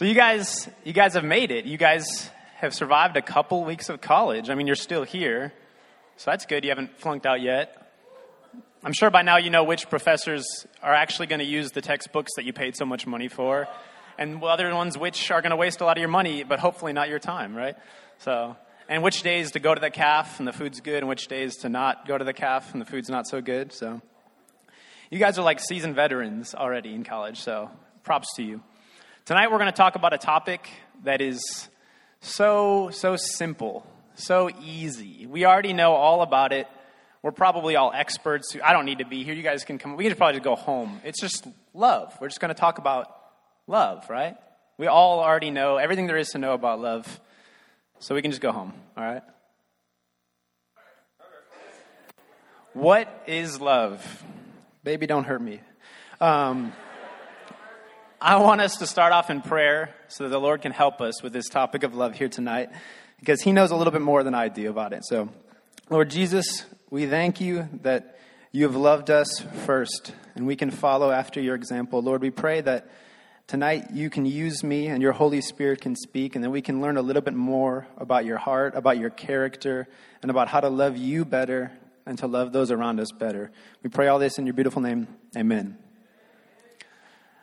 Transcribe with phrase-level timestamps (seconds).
[0.00, 1.66] So you guys, you guys have made it.
[1.66, 4.48] You guys have survived a couple weeks of college.
[4.48, 5.52] I mean, you're still here,
[6.16, 6.64] so that's good.
[6.64, 7.92] You haven't flunked out yet.
[8.82, 10.46] I'm sure by now you know which professors
[10.82, 13.68] are actually going to use the textbooks that you paid so much money for,
[14.16, 16.94] and other ones which are going to waste a lot of your money, but hopefully
[16.94, 17.76] not your time, right?
[18.20, 18.56] So,
[18.88, 21.56] and which days to go to the calf and the food's good, and which days
[21.56, 23.74] to not go to the calf and the food's not so good.
[23.74, 24.00] So,
[25.10, 27.70] you guys are like seasoned veterans already in college, so
[28.02, 28.62] props to you.
[29.30, 30.68] Tonight we're going to talk about a topic
[31.04, 31.68] that is
[32.20, 35.24] so, so simple, so easy.
[35.24, 36.66] We already know all about it.
[37.22, 38.56] We're probably all experts.
[38.60, 39.32] I don't need to be here.
[39.32, 39.94] You guys can come.
[39.94, 41.00] We can probably just go home.
[41.04, 42.12] It's just love.
[42.20, 43.06] We're just going to talk about
[43.68, 44.34] love, right?
[44.78, 47.20] We all already know everything there is to know about love.
[48.00, 49.22] So we can just go home, all right?
[52.72, 54.24] What is love?
[54.82, 55.60] Baby, don't hurt me.
[56.20, 56.72] Um,
[58.22, 61.22] I want us to start off in prayer so that the Lord can help us
[61.22, 62.68] with this topic of love here tonight
[63.18, 65.06] because He knows a little bit more than I do about it.
[65.06, 65.30] So,
[65.88, 68.18] Lord Jesus, we thank you that
[68.52, 72.02] you have loved us first and we can follow after your example.
[72.02, 72.90] Lord, we pray that
[73.46, 76.82] tonight you can use me and your Holy Spirit can speak and that we can
[76.82, 79.88] learn a little bit more about your heart, about your character,
[80.20, 81.72] and about how to love you better
[82.04, 83.50] and to love those around us better.
[83.82, 85.08] We pray all this in your beautiful name.
[85.34, 85.78] Amen.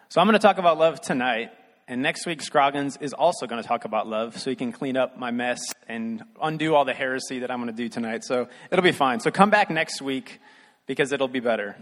[0.09, 1.51] So I'm going to talk about love tonight,
[1.85, 4.95] and next week Scroggins is also going to talk about love, so he can clean
[4.95, 8.23] up my mess and undo all the heresy that I'm going to do tonight.
[8.23, 9.19] So it'll be fine.
[9.19, 10.39] So come back next week
[10.85, 11.75] because it'll be better.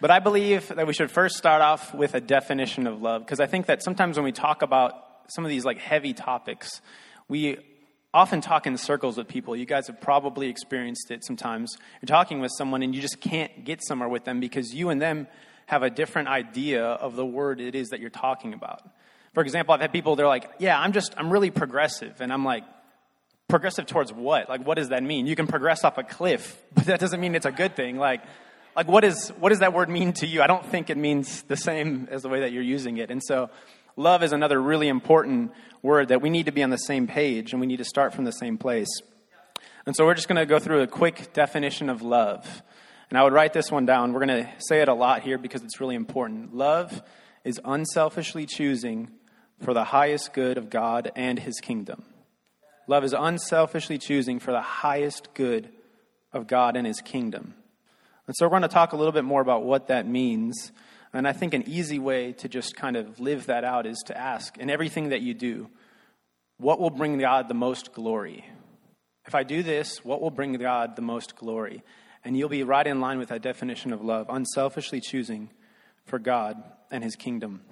[0.00, 3.40] but I believe that we should first start off with a definition of love because
[3.40, 4.94] I think that sometimes when we talk about
[5.28, 6.80] some of these like heavy topics,
[7.28, 7.58] we
[8.16, 9.54] often talk in circles with people.
[9.54, 11.76] You guys have probably experienced it sometimes.
[12.00, 15.02] You're talking with someone and you just can't get somewhere with them because you and
[15.02, 15.28] them
[15.66, 18.80] have a different idea of the word it is that you're talking about.
[19.34, 22.22] For example, I've had people, they're like, yeah, I'm just, I'm really progressive.
[22.22, 22.64] And I'm like,
[23.48, 24.48] progressive towards what?
[24.48, 25.26] Like, what does that mean?
[25.26, 27.98] You can progress off a cliff, but that doesn't mean it's a good thing.
[27.98, 28.22] Like,
[28.74, 30.40] like what, is, what does that word mean to you?
[30.40, 33.10] I don't think it means the same as the way that you're using it.
[33.10, 33.50] And so
[33.96, 35.52] love is another really important
[35.82, 38.14] word that we need to be on the same page and we need to start
[38.14, 38.88] from the same place.
[39.86, 42.62] And so we're just going to go through a quick definition of love.
[43.08, 44.12] And I would write this one down.
[44.12, 46.54] We're going to say it a lot here because it's really important.
[46.54, 47.02] Love
[47.44, 49.08] is unselfishly choosing
[49.62, 52.04] for the highest good of God and his kingdom.
[52.88, 55.70] Love is unselfishly choosing for the highest good
[56.32, 57.54] of God and his kingdom.
[58.26, 60.72] And so we're going to talk a little bit more about what that means
[61.16, 64.18] and I think an easy way to just kind of live that out is to
[64.18, 65.68] ask in everything that you do,
[66.58, 68.44] what will bring God the most glory?
[69.26, 71.82] If I do this, what will bring God the most glory?
[72.22, 75.50] And you'll be right in line with that definition of love, unselfishly choosing
[76.04, 77.62] for God and his kingdom.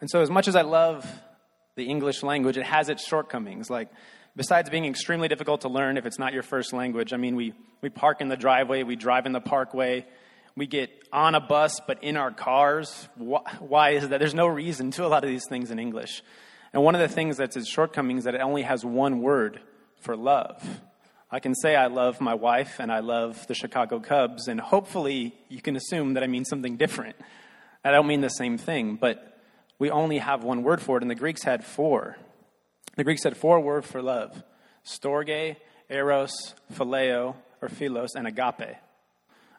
[0.00, 1.06] And so, as much as I love
[1.74, 3.68] the English language, it has its shortcomings.
[3.68, 3.90] Like,
[4.34, 7.52] besides being extremely difficult to learn if it's not your first language, I mean, we,
[7.82, 10.06] we park in the driveway, we drive in the parkway,
[10.56, 13.08] we get on a bus but in our cars.
[13.16, 14.18] Why is that?
[14.18, 16.22] There's no reason to a lot of these things in English.
[16.72, 19.60] And one of the things that's its shortcomings is that it only has one word
[20.00, 20.80] for love.
[21.30, 25.34] I can say I love my wife and I love the Chicago Cubs, and hopefully
[25.48, 27.16] you can assume that I mean something different.
[27.84, 29.40] I don't mean the same thing, but
[29.78, 32.16] we only have one word for it, and the Greeks had four.
[32.96, 34.42] The Greeks had four words for love
[34.84, 35.56] storge,
[35.90, 38.76] eros, phileo, or philos, and agape.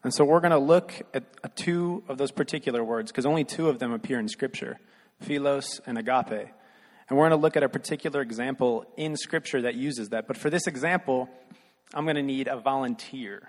[0.03, 3.69] And so we're going to look at two of those particular words because only two
[3.69, 4.79] of them appear in Scripture
[5.21, 6.49] philos and agape.
[7.09, 10.27] And we're going to look at a particular example in Scripture that uses that.
[10.27, 11.29] But for this example,
[11.93, 13.47] I'm going to need a volunteer.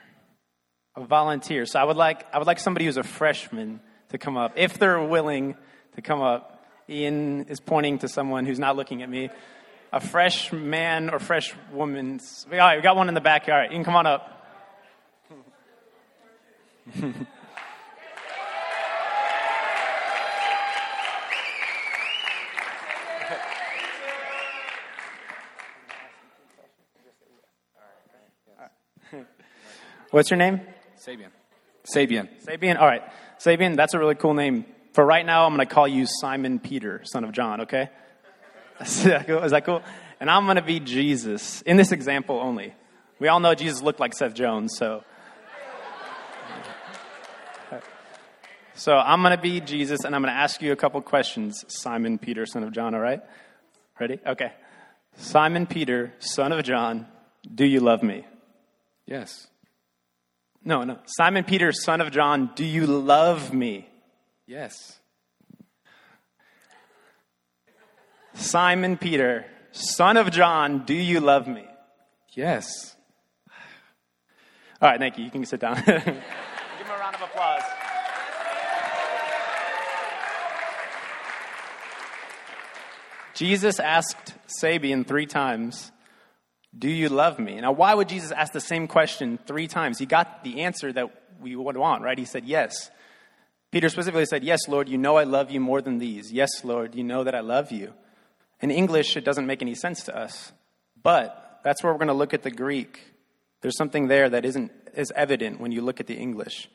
[0.97, 1.67] A volunteer.
[1.67, 4.79] So I would like, I would like somebody who's a freshman to come up, if
[4.79, 5.55] they're willing
[5.97, 6.55] to come up.
[6.89, 9.29] Ian is pointing to someone who's not looking at me.
[9.93, 12.21] A fresh man or fresh woman.
[12.51, 13.45] All right, we got one in the back.
[13.49, 14.38] All right, can come on up.
[30.11, 30.61] What's your name?
[30.99, 31.29] Sabian.
[31.85, 32.29] Sabian.
[32.43, 32.79] Sabian?
[32.81, 33.03] All right.
[33.39, 34.65] Sabian, that's a really cool name.
[34.95, 37.91] For right now, I'm going to call you Simon Peter, son of John, okay?
[38.81, 39.43] Is that cool?
[39.45, 39.83] Is that cool?
[40.21, 42.73] And I'm going to be Jesus in this example only.
[43.19, 45.05] We all know Jesus looked like Seth Jones, so
[48.79, 51.65] So I'm going to be Jesus, and I'm going to ask you a couple questions,
[51.67, 53.21] Simon Peter, son of John, all right?
[53.99, 54.21] Ready?
[54.25, 54.53] Okay.
[55.17, 57.09] Simon Peter, son of John,
[57.53, 58.25] do you love me?
[59.05, 59.49] Yes.
[60.65, 61.01] No, no.
[61.07, 63.89] Simon Peter, son of John, do you love me?
[64.47, 65.01] Yes.
[68.35, 71.65] Simon Peter, son of John, do you love me?
[72.33, 72.95] Yes.
[74.81, 75.25] All right, thank you.
[75.25, 75.75] You can sit down.
[75.85, 76.17] Give him
[76.89, 77.63] a round of applause.
[83.39, 85.93] Jesus asked Sabian three times,
[86.77, 87.61] Do you love me?
[87.61, 90.01] Now, why would Jesus ask the same question three times?
[90.01, 92.19] He got the answer that we would want, right?
[92.19, 92.91] He said, Yes.
[93.71, 96.33] Peter specifically said, Yes, Lord, you know I love you more than these.
[96.33, 97.95] Yes, Lord, you know that I love you.
[98.61, 100.51] In English, it doesn't make any sense to us.
[101.01, 103.05] But that's where we're going to look at the Greek.
[103.61, 106.69] There's something there that isn't as evident when you look at the English.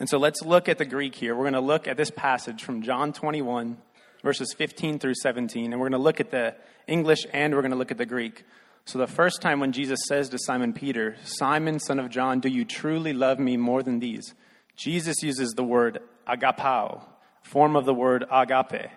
[0.00, 1.36] And so let's look at the Greek here.
[1.36, 3.78] We're going to look at this passage from John 21,
[4.26, 6.52] verses 15 through 17, and we're going to look at the
[6.88, 8.42] English and we're going to look at the Greek.
[8.84, 12.48] So, the first time when Jesus says to Simon Peter, Simon, son of John, do
[12.48, 14.34] you truly love me more than these?
[14.74, 17.04] Jesus uses the word agapao,
[17.44, 18.90] form of the word agape.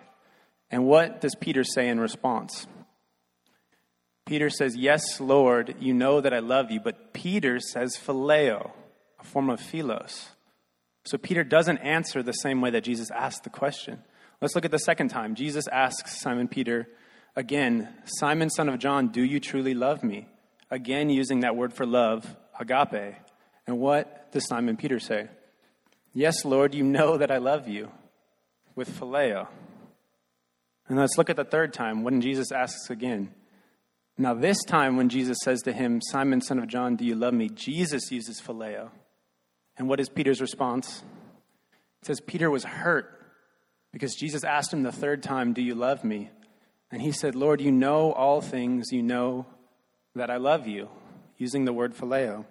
[0.68, 2.66] And what does Peter say in response?
[4.26, 6.80] Peter says, Yes, Lord, you know that I love you.
[6.80, 8.72] But Peter says phileo,
[9.20, 10.30] a form of philos.
[11.04, 14.02] So Peter doesn't answer the same way that Jesus asked the question.
[14.40, 15.34] Let's look at the second time.
[15.34, 16.88] Jesus asks Simon Peter
[17.36, 20.26] again, Simon, son of John, do you truly love me?
[20.70, 23.16] Again, using that word for love, agape.
[23.66, 25.28] And what does Simon Peter say?
[26.14, 27.90] Yes, Lord, you know that I love you,
[28.74, 29.48] with phileo.
[30.88, 33.32] And let's look at the third time when Jesus asks again.
[34.16, 37.34] Now, this time when Jesus says to him, Simon, son of John, do you love
[37.34, 37.48] me?
[37.48, 38.90] Jesus uses phileo.
[39.76, 41.02] And what is Peter's response?
[42.02, 43.19] It says, Peter was hurt
[43.92, 46.30] because Jesus asked him the third time, Do you love me?
[46.90, 48.90] And he said, Lord, you know all things.
[48.90, 49.46] You know
[50.14, 50.88] that I love you,
[51.36, 52.44] using the word phileo.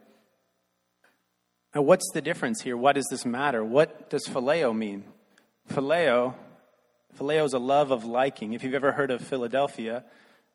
[1.75, 2.77] Now, what's the difference here?
[2.77, 3.63] What does this matter?
[3.63, 5.03] What does phileo mean?
[5.69, 6.33] Phileo,
[7.17, 8.53] phileo is a love of liking.
[8.53, 10.03] If you've ever heard of Philadelphia,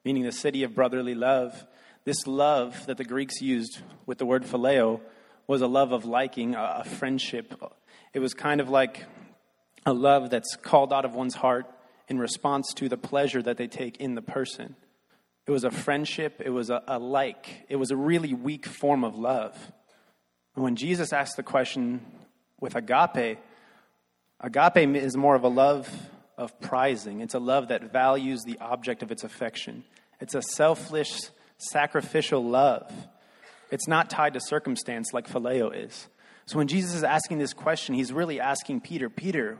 [0.05, 1.67] meaning the city of brotherly love,
[2.05, 5.01] this love that the Greeks used with the word phileo
[5.47, 7.55] was a love of liking, a friendship.
[8.13, 9.05] It was kind of like
[9.87, 11.67] a love that's called out of one's heart
[12.09, 14.77] in response to the pleasure that they take in the person.
[15.47, 19.05] It was a friendship, it was a, a like, it was a really weak form
[19.05, 19.57] of love.
[20.55, 22.01] And when Jesus asked the question
[22.61, 23.39] with agape,
[24.41, 25.91] agape is more of a love
[26.39, 27.21] of prizing.
[27.21, 29.85] It's a love that values the object of its affection.
[30.21, 32.91] It's a selfless, sacrificial love.
[33.71, 36.09] It's not tied to circumstance like phileo is.
[36.47, 39.59] So when Jesus is asking this question, he's really asking Peter, Peter,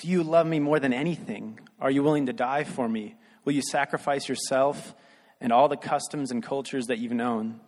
[0.00, 1.60] do you love me more than anything?
[1.78, 3.16] Are you willing to die for me?
[3.44, 4.94] Will you sacrifice yourself
[5.40, 7.60] and all the customs and cultures that you've known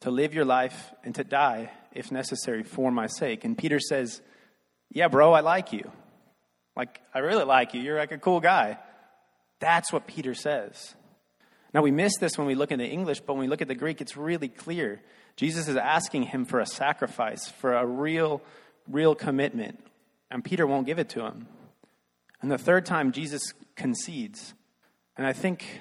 [0.00, 3.44] to live your life and to die, if necessary, for my sake?
[3.44, 4.22] And Peter says,
[4.90, 5.90] Yeah, bro, I like you.
[6.74, 7.82] Like, I really like you.
[7.82, 8.78] You're like a cool guy.
[9.60, 10.94] That's what Peter says.
[11.74, 13.68] Now, we miss this when we look in the English, but when we look at
[13.68, 15.02] the Greek, it's really clear.
[15.36, 18.40] Jesus is asking him for a sacrifice, for a real,
[18.88, 19.84] real commitment,
[20.30, 21.46] and Peter won't give it to him.
[22.44, 24.52] And the third time, Jesus concedes.
[25.16, 25.80] And I think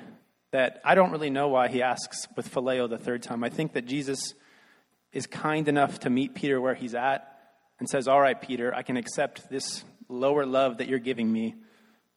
[0.51, 3.44] that I don't really know why he asks with phileo the third time.
[3.44, 4.33] I think that Jesus
[5.12, 7.38] is kind enough to meet Peter where he's at
[7.80, 11.55] and says, All right, Peter, I can accept this lower love that you're giving me,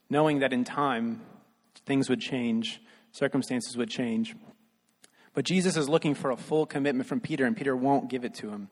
[0.09, 1.23] knowing that in time
[1.85, 4.37] things would change, circumstances would change.
[5.35, 8.35] But Jesus is looking for a full commitment from Peter, and Peter won't give it
[8.35, 8.69] to him.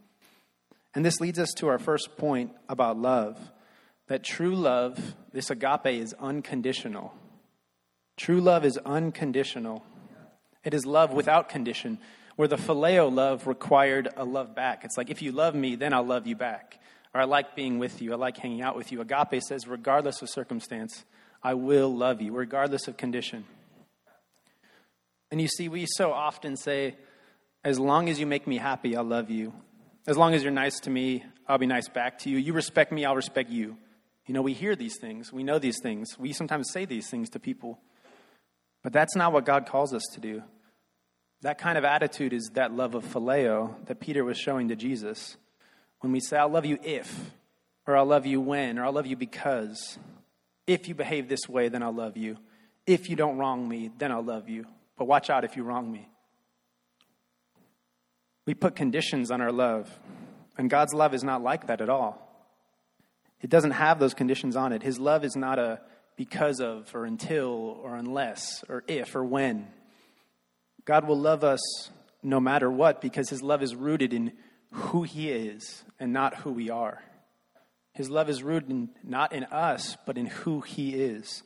[0.95, 3.50] And this leads us to our first point about love
[4.09, 7.15] that true love, this agape, is unconditional.
[8.17, 9.85] True love is unconditional.
[10.63, 11.99] It is love without condition,
[12.37, 14.85] where the phileo love required a love back.
[14.85, 16.81] It's like, if you love me, then I'll love you back.
[17.15, 19.01] Or I like being with you, I like hanging out with you.
[19.01, 21.05] Agape says, regardless of circumstance,
[21.43, 23.45] I will love you, regardless of condition.
[25.31, 26.97] And you see, we so often say,
[27.63, 29.53] as long as you make me happy, I'll love you.
[30.07, 32.39] As long as you're nice to me, I'll be nice back to you.
[32.39, 33.77] You respect me, I'll respect you.
[34.26, 37.28] You know, we hear these things, we know these things, we sometimes say these things
[37.31, 37.78] to people.
[38.83, 40.43] But that's not what God calls us to do.
[41.43, 45.37] That kind of attitude is that love of phileo that Peter was showing to Jesus.
[46.00, 47.33] When we say, I'll love you if,
[47.87, 49.99] or I'll love you when, or I'll love you because.
[50.66, 52.38] If you behave this way, then I'll love you.
[52.87, 54.66] If you don't wrong me, then I'll love you.
[54.97, 56.09] But watch out if you wrong me.
[58.47, 59.90] We put conditions on our love,
[60.59, 62.24] and God's love is not like that at all.
[63.45, 64.83] It doesn't have those conditions on it.
[64.83, 65.81] His love is not a
[66.17, 69.69] because of or until or unless or if or when.
[70.85, 71.61] God will love us
[72.25, 74.33] no matter what because his love is rooted in
[74.73, 77.03] who he is and not who we are.
[77.95, 81.43] His love is rooted in, not in us, but in who He is.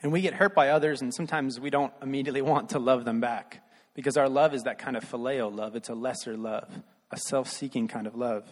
[0.00, 3.20] And we get hurt by others, and sometimes we don't immediately want to love them
[3.20, 3.62] back
[3.94, 5.74] because our love is that kind of phileo love.
[5.76, 6.68] It's a lesser love,
[7.10, 8.44] a self seeking kind of love.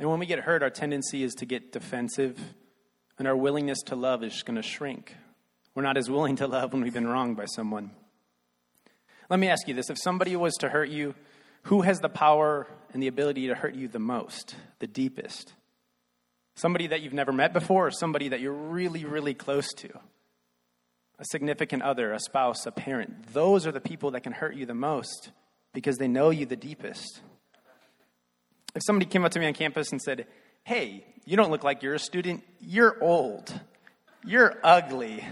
[0.00, 2.40] And when we get hurt, our tendency is to get defensive,
[3.18, 5.14] and our willingness to love is going to shrink.
[5.74, 7.90] We're not as willing to love when we've been wronged by someone.
[9.28, 11.14] Let me ask you this if somebody was to hurt you,
[11.64, 15.52] who has the power and the ability to hurt you the most, the deepest?
[16.54, 19.90] Somebody that you've never met before, or somebody that you're really, really close to?
[21.18, 23.34] A significant other, a spouse, a parent.
[23.34, 25.30] Those are the people that can hurt you the most
[25.74, 27.20] because they know you the deepest.
[28.74, 30.26] If somebody came up to me on campus and said,
[30.64, 33.52] Hey, you don't look like you're a student, you're old,
[34.24, 35.24] you're ugly.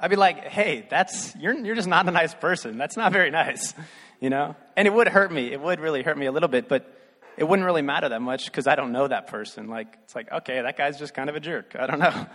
[0.00, 2.78] I'd be like, hey, that's you're you're just not a nice person.
[2.78, 3.74] That's not very nice,
[4.20, 4.54] you know.
[4.76, 5.52] And it would hurt me.
[5.52, 6.94] It would really hurt me a little bit, but
[7.36, 9.68] it wouldn't really matter that much because I don't know that person.
[9.68, 11.74] Like it's like, okay, that guy's just kind of a jerk.
[11.78, 12.26] I don't know,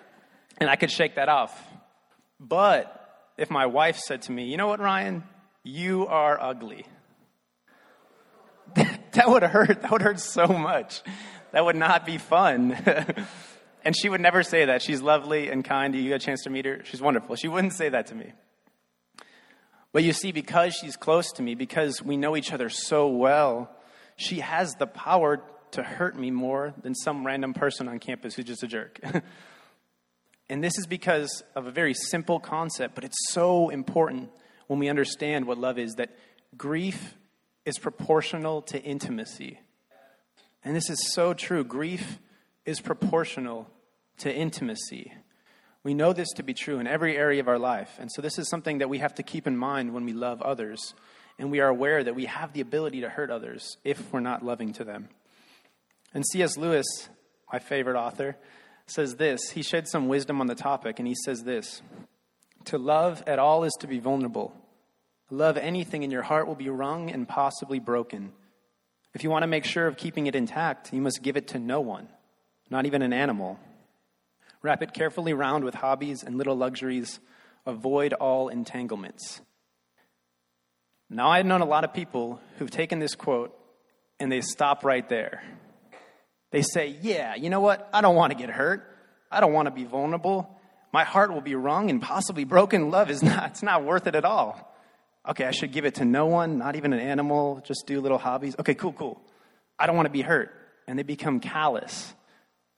[0.58, 1.60] and I could shake that off.
[2.38, 2.94] But
[3.36, 5.24] if my wife said to me, you know what, Ryan,
[5.64, 6.86] you are ugly,
[9.18, 9.82] that would hurt.
[9.82, 11.02] That would hurt so much.
[11.52, 12.76] That would not be fun.
[13.84, 14.82] And she would never say that.
[14.82, 15.94] She's lovely and kind.
[15.94, 16.80] You get a chance to meet her.
[16.84, 17.36] She's wonderful.
[17.36, 18.32] She wouldn't say that to me.
[19.92, 23.70] But you see, because she's close to me, because we know each other so well,
[24.16, 28.44] she has the power to hurt me more than some random person on campus who's
[28.44, 29.00] just a jerk.
[30.50, 34.30] and this is because of a very simple concept, but it's so important
[34.66, 36.10] when we understand what love is that
[36.58, 37.14] grief
[37.68, 39.60] is proportional to intimacy.
[40.64, 41.62] And this is so true.
[41.62, 42.18] Grief
[42.64, 43.68] is proportional
[44.18, 45.12] to intimacy.
[45.84, 47.90] We know this to be true in every area of our life.
[48.00, 50.40] And so, this is something that we have to keep in mind when we love
[50.40, 50.94] others.
[51.38, 54.42] And we are aware that we have the ability to hurt others if we're not
[54.42, 55.10] loving to them.
[56.14, 56.56] And C.S.
[56.56, 56.86] Lewis,
[57.52, 58.36] my favorite author,
[58.86, 59.50] says this.
[59.50, 61.82] He shed some wisdom on the topic, and he says this
[62.64, 64.54] To love at all is to be vulnerable.
[65.30, 68.32] Love anything, and your heart will be wrung and possibly broken.
[69.14, 71.58] If you want to make sure of keeping it intact, you must give it to
[71.58, 72.08] no one
[72.70, 73.58] not even an animal.
[74.62, 77.20] Wrap it carefully round with hobbies and little luxuries.
[77.66, 79.40] Avoid all entanglements.
[81.10, 83.54] Now, I've known a lot of people who've taken this quote
[84.20, 85.42] and they stop right there.
[86.50, 87.88] They say, Yeah, you know what?
[87.92, 88.84] I don't want to get hurt.
[89.30, 90.58] I don't want to be vulnerable.
[90.92, 92.90] My heart will be wrung and possibly broken.
[92.90, 94.64] Love is not, it's not worth it at all.
[95.28, 98.18] Okay, I should give it to no one, not even an animal, just do little
[98.18, 98.56] hobbies.
[98.58, 99.20] Okay, cool, cool.
[99.78, 100.54] I don't want to be hurt.
[100.86, 102.14] And they become callous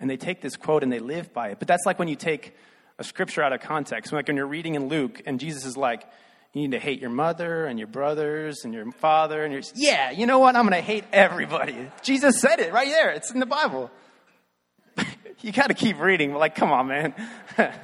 [0.01, 1.61] and they take this quote and they live by it.
[1.61, 2.57] But that's like when you take
[2.99, 4.13] a scripture out of context.
[4.13, 6.05] Like when you're reading in Luke and Jesus is like,
[6.53, 10.11] you need to hate your mother and your brothers and your father and your yeah
[10.11, 13.39] you know what i'm going to hate everybody jesus said it right there it's in
[13.39, 13.89] the bible
[15.41, 17.15] you got to keep reading like come on man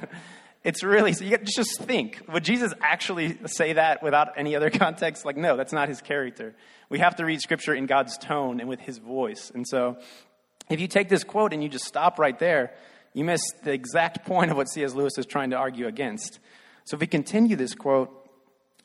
[0.63, 5.25] it's really so you just think would jesus actually say that without any other context
[5.25, 6.55] like no that's not his character
[6.89, 9.97] we have to read scripture in god's tone and with his voice and so
[10.69, 12.73] if you take this quote and you just stop right there,
[13.13, 14.93] you miss the exact point of what C.S.
[14.93, 16.39] Lewis is trying to argue against.
[16.83, 18.29] So if we continue this quote,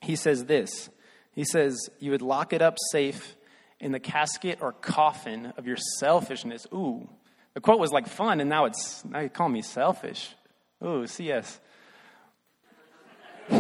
[0.00, 0.91] he says this
[1.33, 3.37] He says, You would lock it up safe
[3.81, 6.67] in the casket or coffin of your selfishness.
[6.73, 7.09] Ooh,
[7.55, 10.35] the quote was like fun, and now it's, now you call me selfish.
[10.84, 11.60] Ooh, C.S.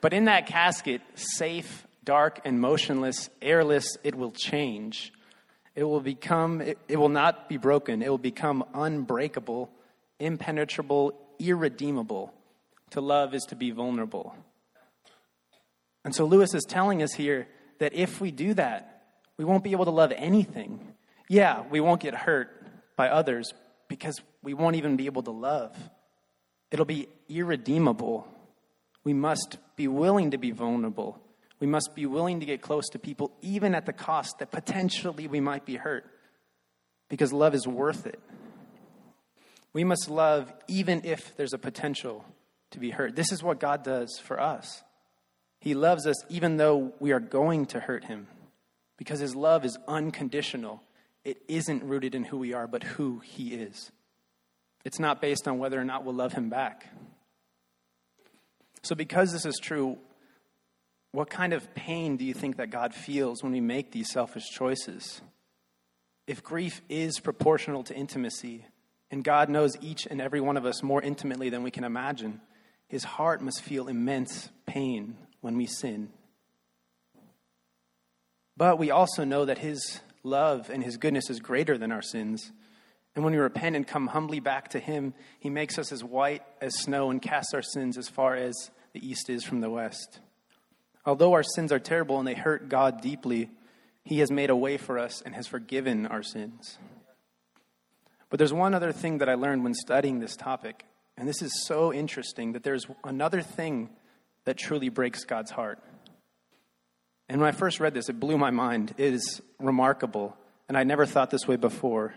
[0.00, 5.12] but in that casket, safe, dark, and motionless, airless, it will change
[5.74, 8.02] it will become, it, it will not be broken.
[8.02, 9.70] It will become unbreakable,
[10.20, 12.32] impenetrable, irredeemable.
[12.90, 14.36] To love is to be vulnerable.
[16.04, 19.02] And so Lewis is telling us here that if we do that,
[19.36, 20.94] we won't be able to love anything.
[21.28, 22.50] Yeah, we won't get hurt
[22.94, 23.52] by others
[23.88, 25.76] because we won't even be able to love.
[26.70, 28.28] It'll be irredeemable.
[29.02, 31.20] We must be willing to be vulnerable.
[31.60, 35.28] We must be willing to get close to people, even at the cost that potentially
[35.28, 36.04] we might be hurt,
[37.08, 38.20] because love is worth it.
[39.72, 42.24] We must love even if there's a potential
[42.70, 43.16] to be hurt.
[43.16, 44.82] This is what God does for us.
[45.60, 48.26] He loves us even though we are going to hurt him,
[48.98, 50.82] because his love is unconditional.
[51.24, 53.90] It isn't rooted in who we are, but who he is.
[54.84, 56.86] It's not based on whether or not we'll love him back.
[58.82, 59.98] So, because this is true,
[61.12, 64.50] what kind of pain do you think that God feels when we make these selfish
[64.50, 65.22] choices?
[66.26, 68.66] If grief is proportional to intimacy,
[69.10, 72.40] and God knows each and every one of us more intimately than we can imagine,
[72.88, 76.10] his heart must feel immense pain when we sin.
[78.56, 82.52] But we also know that his love and his goodness is greater than our sins.
[83.14, 86.42] And when we repent and come humbly back to him, he makes us as white
[86.60, 90.20] as snow and casts our sins as far as the east is from the west.
[91.06, 93.50] Although our sins are terrible and they hurt God deeply,
[94.04, 96.78] he has made a way for us and has forgiven our sins.
[98.30, 100.84] But there's one other thing that I learned when studying this topic,
[101.16, 103.90] and this is so interesting that there's another thing
[104.44, 105.78] that truly breaks God's heart.
[107.28, 108.94] And when I first read this, it blew my mind.
[108.98, 110.36] It is remarkable,
[110.68, 112.14] and I never thought this way before.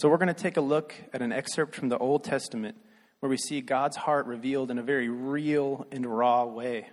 [0.00, 2.74] So, we're going to take a look at an excerpt from the Old Testament
[3.18, 6.88] where we see God's heart revealed in a very real and raw way.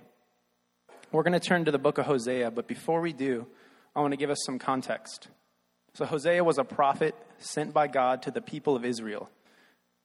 [1.14, 3.48] We're going to turn to the book of Hosea, but before we do,
[3.96, 5.30] I want to give us some context.
[5.94, 9.30] So, Hosea was a prophet sent by God to the people of Israel.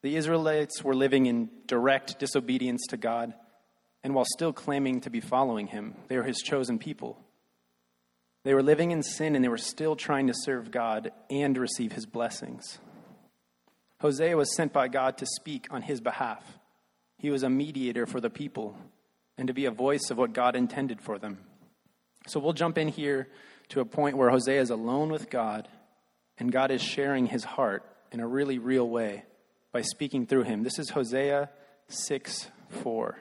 [0.03, 3.35] The Israelites were living in direct disobedience to God,
[4.05, 7.19] and while still claiming to be following him, they were his chosen people.
[8.45, 11.91] They were living in sin and they were still trying to serve God and receive
[11.91, 12.79] his blessings.
[14.03, 16.59] Hosea was sent by God to speak on his behalf.
[17.19, 18.77] He was a mediator for the people
[19.39, 21.39] and to be a voice of what God intended for them.
[22.27, 23.29] So we'll jump in here
[23.69, 25.69] to a point where Hosea is alone with God
[26.37, 29.25] and God is sharing his heart in a really real way
[29.71, 30.65] by speaking through him.
[30.65, 31.51] This is Hosea
[31.87, 32.49] 6
[32.83, 33.19] 4.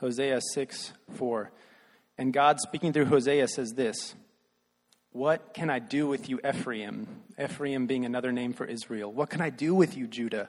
[0.00, 1.50] Hosea 6 4.
[2.18, 4.14] And God, speaking through Hosea, says this
[5.14, 7.06] what can I do with you, Ephraim?
[7.40, 9.12] Ephraim being another name for Israel.
[9.12, 10.48] What can I do with you, Judah?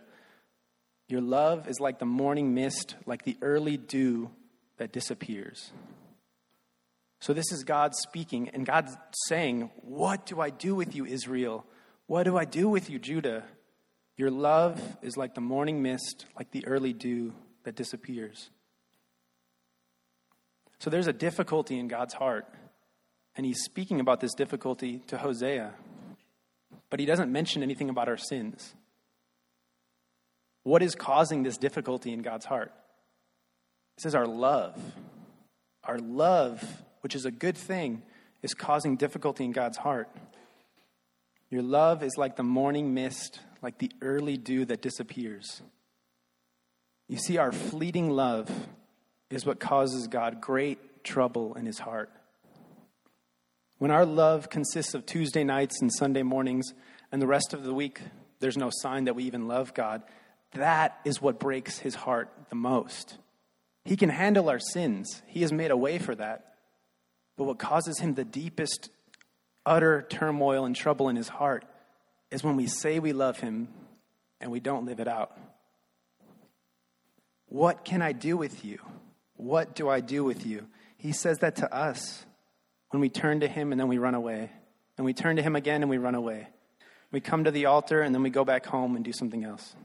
[1.08, 4.32] Your love is like the morning mist, like the early dew
[4.78, 5.72] that disappears.
[7.20, 11.64] So, this is God speaking, and God's saying, What do I do with you, Israel?
[12.08, 13.44] What do I do with you, Judah?
[14.18, 17.34] Your love is like the morning mist, like the early dew
[17.66, 18.50] that disappears.
[20.80, 22.48] So, there's a difficulty in God's heart
[23.36, 25.74] and he's speaking about this difficulty to Hosea,
[26.90, 28.74] but he doesn't mention anything about our sins.
[30.64, 32.72] What is causing this difficulty in God's heart?
[33.98, 34.80] It says our love.
[35.84, 38.02] Our love, which is a good thing,
[38.42, 40.10] is causing difficulty in God's heart.
[41.50, 45.62] Your love is like the morning mist, like the early dew that disappears.
[47.08, 48.50] You see, our fleeting love
[49.30, 52.10] is what causes God great trouble in his heart.
[53.78, 56.74] When our love consists of Tuesday nights and Sunday mornings,
[57.12, 58.02] and the rest of the week
[58.40, 60.04] there's no sign that we even love God,
[60.54, 63.18] that is what breaks his heart the most.
[63.84, 66.54] He can handle our sins, he has made a way for that.
[67.38, 68.90] But what causes him the deepest,
[69.66, 71.66] utter turmoil and trouble in his heart
[72.32, 73.68] is when we say we love him
[74.40, 75.38] and we don't live it out.
[77.48, 78.80] What can I do with you?
[79.36, 80.68] What do I do with you?
[80.98, 82.25] He says that to us
[82.96, 84.50] when we turn to Him and then we run away.
[84.98, 86.48] And we turn to Him again and we run away.
[87.12, 89.76] We come to the altar and then we go back home and do something else.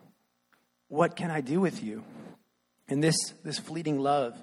[0.86, 2.04] What can I do with you?
[2.86, 4.40] And this, this fleeting love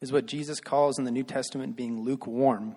[0.00, 2.76] is what Jesus calls in the New Testament being lukewarm.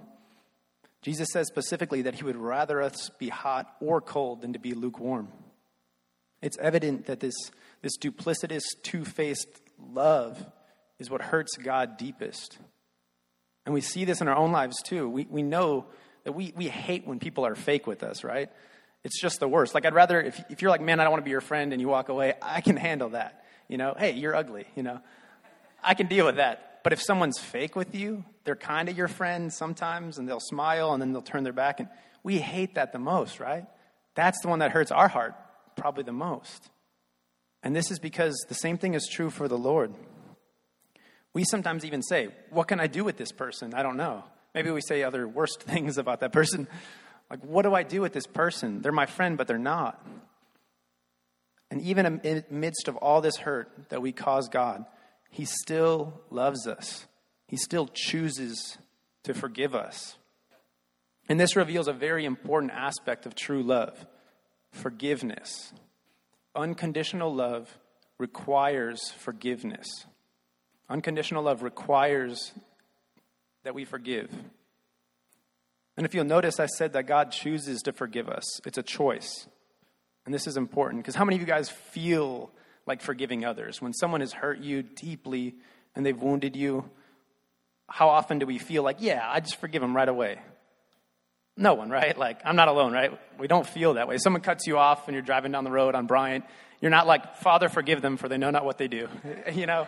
[1.03, 4.73] Jesus says specifically that he would rather us be hot or cold than to be
[4.73, 5.27] lukewarm.
[6.41, 7.35] It's evident that this,
[7.83, 10.43] this duplicitous, two faced love
[10.97, 12.57] is what hurts God deepest.
[13.67, 15.09] And we see this in our own lives too.
[15.09, 15.87] We, we know
[16.23, 18.49] that we, we hate when people are fake with us, right?
[19.03, 19.75] It's just the worst.
[19.75, 21.73] Like, I'd rather, if, if you're like, man, I don't want to be your friend,
[21.73, 23.43] and you walk away, I can handle that.
[23.67, 25.01] You know, hey, you're ugly, you know.
[25.83, 26.79] I can deal with that.
[26.81, 30.93] But if someone's fake with you, they're kind of your friend sometimes, and they'll smile,
[30.93, 31.81] and then they'll turn their back.
[31.81, 31.89] And
[32.23, 33.65] we hate that the most, right?
[34.15, 35.35] That's the one that hurts our heart
[35.75, 36.69] probably the most.
[37.63, 39.93] And this is because the same thing is true for the Lord.
[41.37, 43.75] We sometimes even say, What can I do with this person?
[43.75, 44.23] I don't know.
[44.55, 46.67] Maybe we say other worst things about that person.
[47.29, 48.81] Like, what do I do with this person?
[48.81, 50.03] They're my friend, but they're not.
[51.69, 52.19] And even
[52.49, 54.85] amidst of all this hurt that we cause God,
[55.29, 57.05] He still loves us.
[57.47, 58.79] He still chooses
[59.21, 60.17] to forgive us.
[61.29, 64.07] And this reveals a very important aspect of true love
[64.71, 65.71] forgiveness.
[66.55, 67.77] Unconditional love
[68.17, 69.87] requires forgiveness.
[70.89, 72.53] Unconditional love requires
[73.63, 74.31] that we forgive.
[75.97, 78.61] And if you'll notice, I said that God chooses to forgive us.
[78.65, 79.47] It's a choice.
[80.25, 82.51] And this is important because how many of you guys feel
[82.85, 83.81] like forgiving others?
[83.81, 85.55] When someone has hurt you deeply
[85.95, 86.89] and they've wounded you,
[87.89, 90.39] how often do we feel like, yeah, I just forgive them right away?
[91.55, 92.15] No one, right?
[92.17, 93.17] Like, I'm not alone, right?
[93.39, 94.19] We don't feel that way.
[94.19, 96.45] Someone cuts you off and you're driving down the road on Bryant.
[96.81, 99.07] You're not like, Father, forgive them, for they know not what they do.
[99.53, 99.87] you know?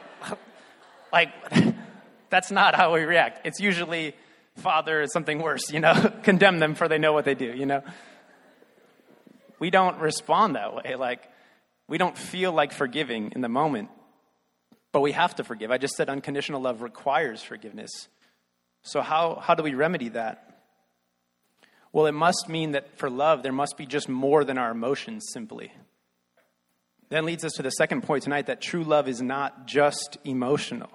[1.11, 1.29] Like,
[2.29, 3.45] that's not how we react.
[3.45, 4.15] It's usually,
[4.57, 7.83] Father, something worse, you know, condemn them for they know what they do, you know.
[9.59, 10.95] we don't respond that way.
[10.95, 11.29] Like,
[11.87, 13.89] we don't feel like forgiving in the moment,
[14.91, 15.71] but we have to forgive.
[15.71, 18.07] I just said unconditional love requires forgiveness.
[18.83, 20.45] So, how, how do we remedy that?
[21.91, 25.25] Well, it must mean that for love, there must be just more than our emotions
[25.33, 25.71] simply.
[27.09, 30.89] That leads us to the second point tonight that true love is not just emotional.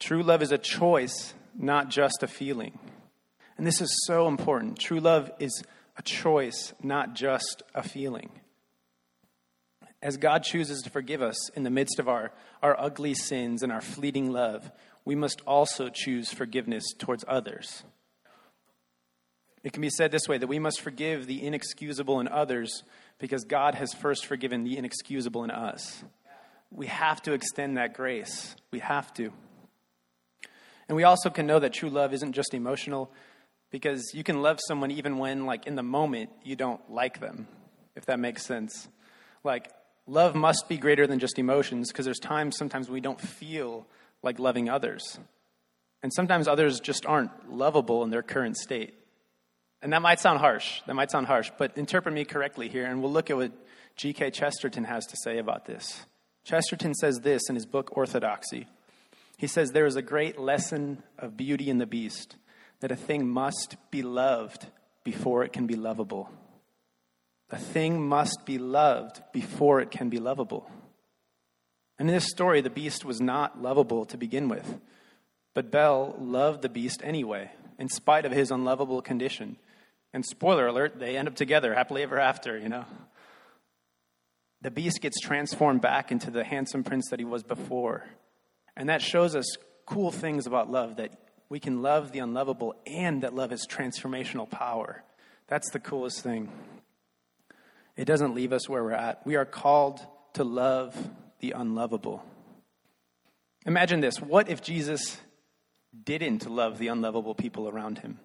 [0.00, 2.78] True love is a choice, not just a feeling.
[3.56, 4.78] And this is so important.
[4.78, 5.62] True love is
[5.96, 8.30] a choice, not just a feeling.
[10.02, 12.32] As God chooses to forgive us in the midst of our,
[12.62, 14.72] our ugly sins and our fleeting love,
[15.04, 17.84] we must also choose forgiveness towards others.
[19.62, 22.82] It can be said this way that we must forgive the inexcusable in others
[23.18, 26.02] because God has first forgiven the inexcusable in us.
[26.70, 28.56] We have to extend that grace.
[28.70, 29.32] We have to.
[30.90, 33.12] And we also can know that true love isn't just emotional
[33.70, 37.46] because you can love someone even when, like, in the moment, you don't like them,
[37.94, 38.88] if that makes sense.
[39.44, 39.70] Like,
[40.08, 43.86] love must be greater than just emotions because there's times sometimes we don't feel
[44.24, 45.20] like loving others.
[46.02, 48.92] And sometimes others just aren't lovable in their current state.
[49.82, 50.82] And that might sound harsh.
[50.88, 53.52] That might sound harsh, but interpret me correctly here, and we'll look at what
[53.94, 54.32] G.K.
[54.32, 56.04] Chesterton has to say about this.
[56.42, 58.66] Chesterton says this in his book Orthodoxy.
[59.40, 62.36] He says, There is a great lesson of beauty in the beast,
[62.80, 64.66] that a thing must be loved
[65.02, 66.28] before it can be lovable.
[67.48, 70.70] A thing must be loved before it can be lovable.
[71.98, 74.78] And in this story, the beast was not lovable to begin with,
[75.54, 79.56] but Belle loved the beast anyway, in spite of his unlovable condition.
[80.12, 82.84] And spoiler alert, they end up together happily ever after, you know.
[84.60, 88.04] The beast gets transformed back into the handsome prince that he was before.
[88.76, 89.56] And that shows us
[89.86, 91.12] cool things about love that
[91.48, 95.02] we can love the unlovable and that love has transformational power.
[95.48, 96.50] That's the coolest thing.
[97.96, 99.26] It doesn't leave us where we're at.
[99.26, 100.00] We are called
[100.34, 100.96] to love
[101.40, 102.24] the unlovable.
[103.66, 105.18] Imagine this what if Jesus
[106.04, 108.20] didn't love the unlovable people around him?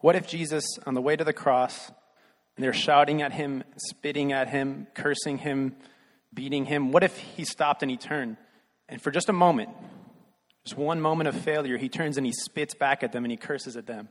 [0.00, 1.92] What if Jesus, on the way to the cross,
[2.56, 5.76] they're shouting at him, spitting at him, cursing him,
[6.32, 8.38] beating him, what if he stopped and he turned?
[8.88, 9.70] And for just a moment,
[10.64, 13.36] just one moment of failure, he turns and he spits back at them and he
[13.36, 14.08] curses at them.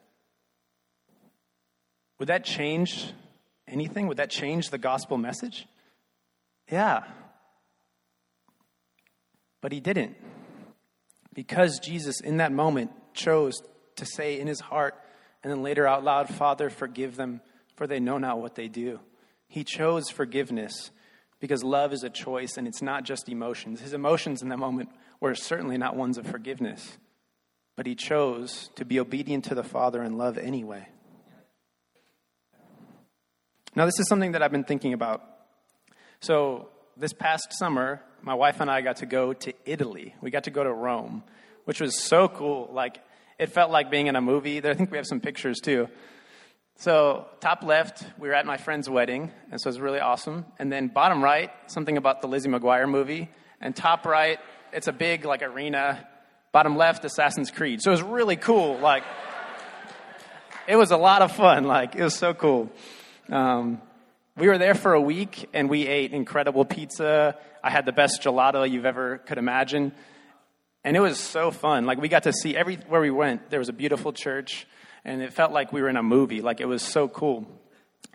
[2.20, 3.12] Would that change
[3.68, 4.08] anything?
[4.08, 5.68] Would that change the gospel message?
[6.72, 7.04] Yeah.
[9.62, 10.16] But he didn't.
[11.34, 13.62] Because Jesus, in that moment, chose
[13.98, 14.96] to say in his heart,
[15.44, 17.42] and then later out loud, Father, forgive them,
[17.76, 19.00] for they know not what they do.
[19.48, 20.92] He chose forgiveness
[21.46, 23.80] because love is a choice and it's not just emotions.
[23.80, 26.98] His emotions in that moment were certainly not ones of forgiveness,
[27.76, 30.88] but he chose to be obedient to the Father and love anyway.
[33.76, 35.22] Now, this is something that I've been thinking about.
[36.20, 40.16] So, this past summer, my wife and I got to go to Italy.
[40.22, 41.24] We got to go to Rome,
[41.66, 42.72] which was so cool.
[42.74, 43.04] Like,
[43.38, 44.58] it felt like being in a movie.
[44.68, 45.90] I think we have some pictures too.
[46.78, 50.46] So, top left, we were at my friend's wedding, and so it was really awesome.
[50.60, 53.30] And then bottom right, something about the Lizzie McGuire movie.
[53.62, 54.40] And top right,
[54.74, 56.06] it's a big, like, arena.
[56.52, 57.82] Bottom left, Assassin's Creed.
[57.82, 58.78] So it was really cool.
[58.78, 59.04] Like,
[60.68, 61.64] it was a lot of fun.
[61.64, 62.70] Like, it was so cool.
[63.30, 63.82] Um,
[64.38, 67.38] we were there for a week, and we ate incredible pizza.
[67.64, 69.94] I had the best gelato you've ever could imagine.
[70.84, 71.88] And it was so fun.
[71.88, 74.68] Like we got to see everywhere we went, there was a beautiful church,
[75.06, 76.42] and it felt like we were in a movie.
[76.42, 77.46] Like it was so cool.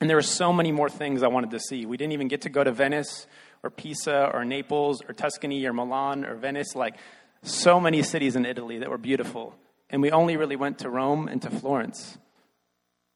[0.00, 1.87] And there were so many more things I wanted to see.
[1.87, 3.26] We didn't even get to go to Venice
[3.62, 6.74] or Pisa or Naples or Tuscany or Milan or Venice.
[6.74, 6.96] Like
[7.42, 9.55] so many cities in Italy that were beautiful.
[9.88, 12.18] And we only really went to Rome and to Florence.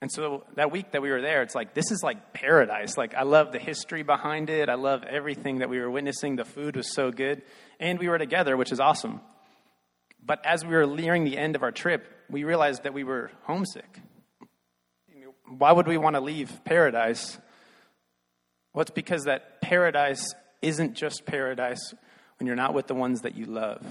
[0.00, 2.98] And so that week that we were there, it's like, this is like paradise.
[2.98, 4.68] Like, I love the history behind it.
[4.68, 6.37] I love everything that we were witnessing.
[6.37, 7.42] The food was so good.
[7.80, 9.20] And we were together, which is awesome.
[10.22, 13.30] But as we were nearing the end of our trip, we realized that we were
[13.42, 14.00] homesick.
[15.46, 17.38] Why would we want to leave paradise?
[18.72, 21.94] Well, it's because that paradise isn't just paradise
[22.38, 23.84] when you're not with the ones that you love.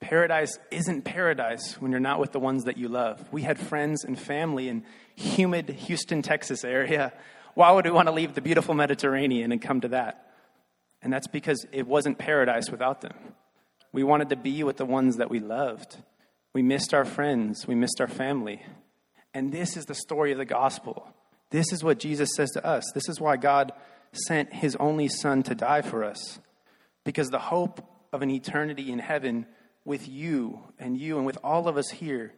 [0.00, 3.32] Paradise isn't paradise when you're not with the ones that you love.
[3.32, 4.84] We had friends and family in
[5.16, 7.12] humid Houston, Texas area.
[7.54, 10.32] Why would we want to leave the beautiful Mediterranean and come to that?
[11.02, 13.14] And that's because it wasn't paradise without them.
[13.92, 15.96] We wanted to be with the ones that we loved.
[16.52, 18.62] We missed our friends, we missed our family.
[19.34, 21.12] And this is the story of the gospel.
[21.50, 22.84] This is what Jesus says to us.
[22.94, 23.72] This is why God
[24.12, 26.38] sent his only son to die for us.
[27.04, 27.80] Because the hope
[28.12, 29.46] of an eternity in heaven
[29.84, 32.34] with you and you and with all of us here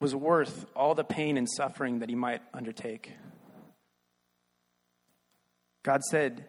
[0.00, 3.12] was worth all the pain and suffering that he might undertake.
[5.82, 6.44] God said,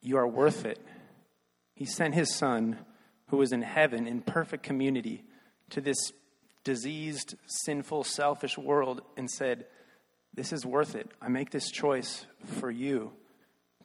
[0.00, 0.78] You are worth it.
[1.74, 2.78] He sent his son,
[3.28, 5.24] who was in heaven in perfect community,
[5.70, 6.12] to this
[6.64, 9.66] diseased, sinful, selfish world and said,
[10.34, 11.10] This is worth it.
[11.20, 12.26] I make this choice
[12.58, 13.12] for you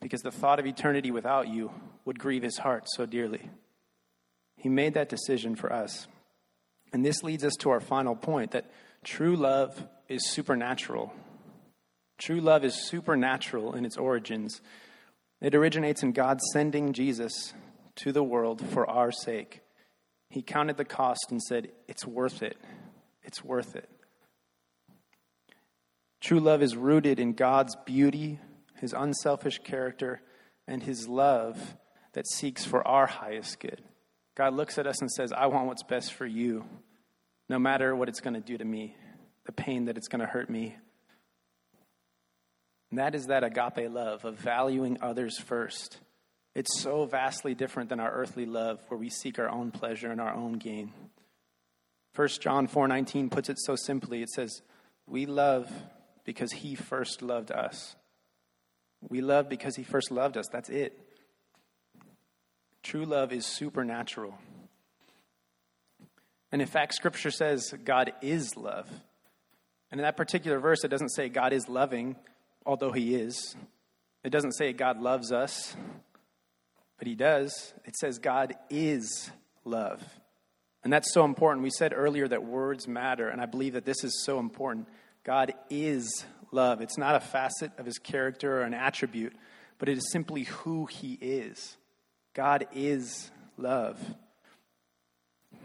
[0.01, 1.71] because the thought of eternity without you
[2.03, 3.49] would grieve his heart so dearly.
[4.57, 6.07] He made that decision for us.
[6.93, 8.69] And this leads us to our final point that
[9.03, 11.13] true love is supernatural.
[12.17, 14.61] True love is supernatural in its origins.
[15.41, 17.53] It originates in God sending Jesus
[17.97, 19.61] to the world for our sake.
[20.29, 22.57] He counted the cost and said, It's worth it.
[23.23, 23.89] It's worth it.
[26.21, 28.39] True love is rooted in God's beauty,
[28.75, 30.21] his unselfish character,
[30.67, 31.75] and his love
[32.13, 33.81] that seeks for our highest good.
[34.35, 36.65] God looks at us and says, I want what's best for you,
[37.47, 38.95] no matter what it's going to do to me,
[39.45, 40.75] the pain that it's going to hurt me.
[42.91, 45.99] And that is that agape love of valuing others first.
[46.55, 50.21] It's so vastly different than our earthly love where we seek our own pleasure and
[50.21, 50.93] our own gain.
[52.15, 54.21] 1 John 4:19 puts it so simply.
[54.21, 54.61] It says,
[55.05, 55.69] "We love
[56.23, 57.97] because he first loved us."
[59.01, 60.47] We love because he first loved us.
[60.47, 60.99] That's it.
[62.81, 64.37] True love is supernatural.
[66.51, 68.89] And in fact, Scripture says God is love.
[69.91, 72.15] And in that particular verse, it doesn't say God is loving,
[72.65, 73.55] although He is.
[74.23, 75.75] It doesn't say God loves us,
[76.97, 77.73] but He does.
[77.85, 79.31] It says God is
[79.63, 80.03] love.
[80.83, 81.63] And that's so important.
[81.63, 84.87] We said earlier that words matter, and I believe that this is so important.
[85.23, 86.81] God is love.
[86.81, 89.33] It's not a facet of His character or an attribute,
[89.79, 91.77] but it is simply who He is.
[92.33, 93.99] God is love.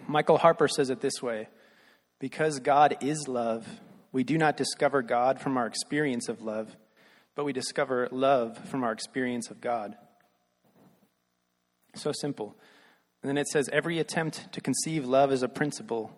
[0.08, 1.48] Michael Harper says it this way
[2.18, 3.66] Because God is love,
[4.12, 6.74] we do not discover God from our experience of love,
[7.34, 9.96] but we discover love from our experience of God.
[11.94, 12.56] So simple.
[13.22, 16.16] And then it says every attempt to conceive love as a principle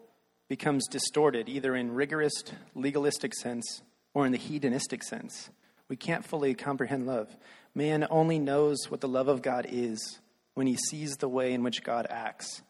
[0.48, 2.32] becomes distorted, either in rigorous
[2.74, 3.82] legalistic sense
[4.14, 5.50] or in the hedonistic sense.
[5.88, 7.36] We can't fully comprehend love.
[7.74, 10.20] Man only knows what the love of God is
[10.54, 12.62] when he sees the way in which God acts,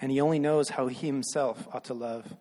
[0.00, 2.36] and he only knows how he himself ought to love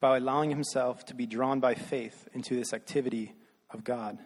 [0.00, 3.32] by allowing himself to be drawn by faith into this activity
[3.70, 4.18] of God.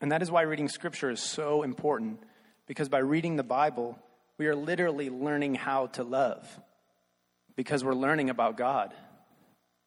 [0.00, 2.20] And that is why reading Scripture is so important,
[2.66, 3.98] because by reading the Bible,
[4.38, 6.60] we are literally learning how to love,
[7.56, 8.92] because we're learning about God.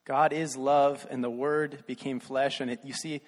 [0.05, 2.61] God is love, and the Word became flesh.
[2.61, 3.21] And it, you see,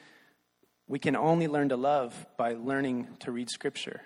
[0.87, 4.01] we can only learn to love by learning to read Scripture.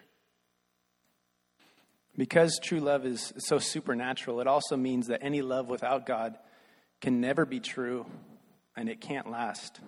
[2.18, 6.38] Because true love is so supernatural, it also means that any love without God
[7.02, 8.06] can never be true
[8.76, 9.80] and it can't last.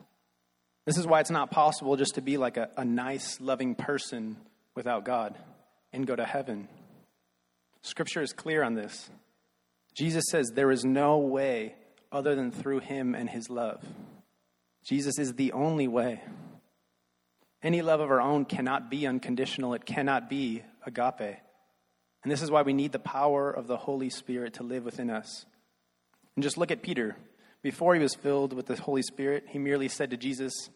[0.86, 4.38] This is why it's not possible just to be like a, a nice, loving person
[4.76, 5.38] without God
[5.92, 6.68] and go to heaven.
[7.82, 9.10] Scripture is clear on this.
[9.94, 11.76] Jesus says there is no way
[12.12, 13.84] other than through him and his love.
[14.84, 16.22] Jesus is the only way.
[17.64, 21.40] Any love of our own cannot be unconditional, it cannot be agape.
[22.24, 25.10] And this is why we need the power of the Holy Spirit to live within
[25.10, 25.46] us.
[26.36, 27.16] And just look at Peter.
[27.62, 30.70] Before he was filled with the Holy Spirit, he merely said to Jesus,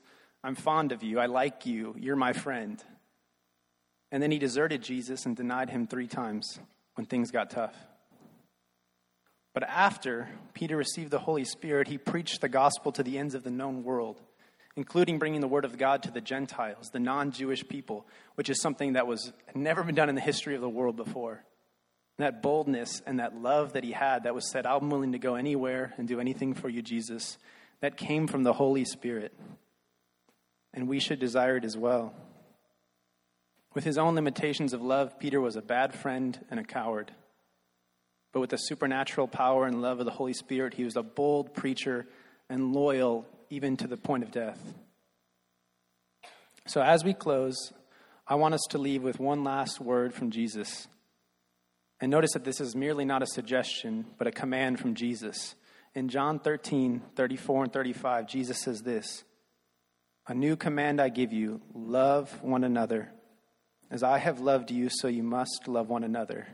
[0.44, 1.20] I'm fond of you.
[1.20, 1.96] I like you.
[2.00, 2.84] You're my friend.
[4.12, 6.60] And then he deserted Jesus and denied him three times
[6.96, 7.76] when things got tough.
[9.54, 13.44] But after Peter received the Holy Spirit, he preached the gospel to the ends of
[13.44, 14.22] the known world,
[14.76, 18.62] including bringing the word of God to the Gentiles, the non Jewish people, which is
[18.62, 21.44] something that was never been done in the history of the world before.
[22.18, 25.20] And that boldness and that love that he had that was said, I'm willing to
[25.20, 27.38] go anywhere and do anything for you, Jesus,
[27.82, 29.34] that came from the Holy Spirit.
[30.74, 32.14] And we should desire it as well.
[33.74, 37.12] With his own limitations of love, Peter was a bad friend and a coward.
[38.32, 41.54] But with the supernatural power and love of the Holy Spirit, he was a bold
[41.54, 42.08] preacher
[42.50, 44.60] and loyal even to the point of death.
[46.66, 47.74] So, as we close,
[48.28, 50.88] I want us to leave with one last word from Jesus.
[52.00, 55.56] And notice that this is merely not a suggestion, but a command from Jesus.
[55.96, 59.24] In John 13, 34 and 35, Jesus says this
[60.28, 63.12] A new command I give you love one another.
[63.92, 66.48] As I have loved you, so you must love one another.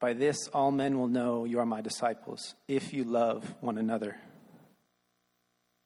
[0.00, 4.16] By this, all men will know you are my disciples, if you love one another.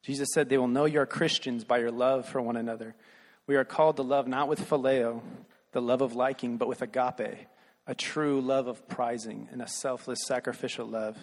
[0.02, 2.94] Jesus said they will know you are Christians by your love for one another.
[3.46, 5.20] We are called to love not with phileo,
[5.72, 7.46] the love of liking, but with agape,
[7.87, 11.16] a true love of prizing and a selfless sacrificial love.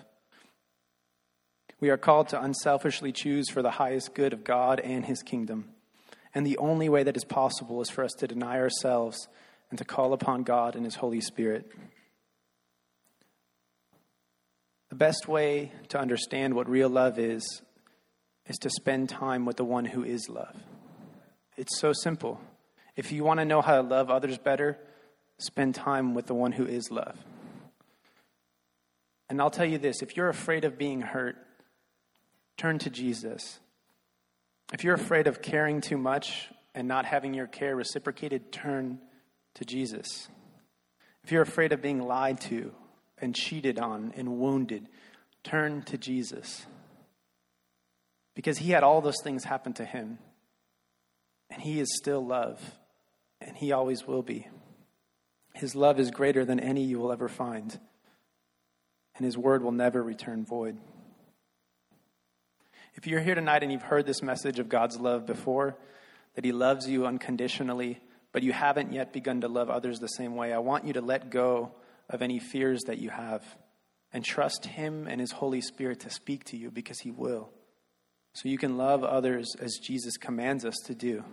[1.80, 5.73] We are called to unselfishly choose for the highest good of God and his kingdom.
[6.34, 9.28] And the only way that is possible is for us to deny ourselves
[9.70, 11.72] and to call upon God and His Holy Spirit.
[14.90, 17.62] The best way to understand what real love is
[18.48, 20.56] is to spend time with the one who is love.
[21.58, 22.42] It's so simple.
[22.96, 24.78] If you want to know how to love others better,
[25.38, 27.18] spend time with the one who is love.
[29.30, 31.38] And I'll tell you this if you're afraid of being hurt,
[32.58, 33.60] turn to Jesus.
[34.72, 39.00] If you're afraid of caring too much and not having your care reciprocated, turn
[39.56, 40.30] to Jesus.
[41.24, 42.74] If you're afraid of being lied to
[43.18, 44.88] and cheated on and wounded,
[45.44, 46.66] turn to Jesus.
[48.36, 50.18] Because he had all those things happen to him.
[51.50, 52.60] And he is still love.
[53.40, 54.48] And he always will be.
[55.54, 57.80] His love is greater than any you will ever find.
[59.16, 60.78] And his word will never return void.
[62.96, 65.76] If you're here tonight and you've heard this message of God's love before,
[66.36, 68.00] that he loves you unconditionally,
[68.32, 71.02] but you haven't yet begun to love others the same way, I want you to
[71.02, 71.72] let go
[72.10, 73.44] of any fears that you have
[74.12, 77.50] and trust him and his Holy Spirit to speak to you because he will
[78.34, 81.24] so you can love others as Jesus commands us to do.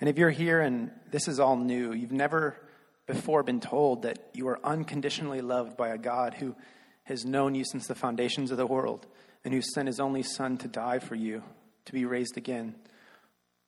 [0.00, 2.56] And if you're here and this is all new, you've never
[3.06, 6.56] before been told that you are unconditionally loved by a God who
[7.04, 9.06] has known you since the foundations of the world
[9.44, 11.42] and who sent his only Son to die for you,
[11.86, 12.74] to be raised again.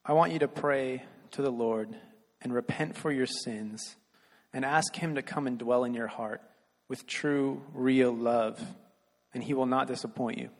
[0.04, 1.94] I want you to pray to the Lord
[2.40, 3.96] and repent for your sins
[4.52, 6.42] and ask Him to come and dwell in your heart
[6.88, 8.60] with true, real love,
[9.32, 10.50] and He will not disappoint you.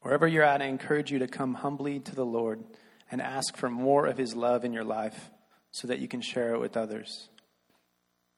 [0.00, 2.64] Wherever you're at, I encourage you to come humbly to the Lord
[3.10, 5.30] and ask for more of His love in your life
[5.70, 7.28] so that you can share it with others.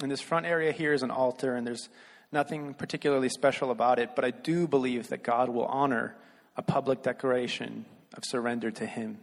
[0.01, 1.89] And this front area here is an altar, and there's
[2.33, 6.17] nothing particularly special about it, but I do believe that God will honor
[6.57, 9.19] a public declaration of surrender to Him.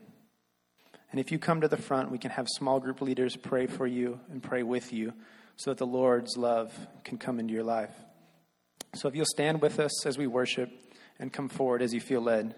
[1.11, 3.87] And if you come to the front, we can have small group leaders pray for
[3.87, 5.13] you and pray with you
[5.55, 7.93] so that the Lord's love can come into your life.
[8.93, 10.69] So if you'll stand with us as we worship
[11.19, 12.55] and come forward as you feel led.